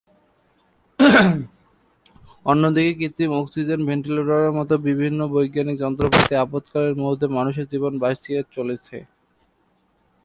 [2.45, 8.97] অন্যদিকে কৃত্রিম অক্সিজেন, ভেন্টিলেটরের মতো বিভিন্ন বৈজ্ঞানিক যন্ত্রপাতি আপৎকালীন মুহূর্তে মানুষের জীবন বাঁচিয়ে চলেছে।